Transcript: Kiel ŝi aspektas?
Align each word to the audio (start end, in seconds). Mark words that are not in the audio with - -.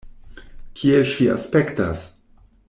Kiel 0.79 1.05
ŝi 1.11 1.27
aspektas? 1.35 2.03